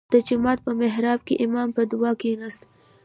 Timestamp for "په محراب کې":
0.65-1.41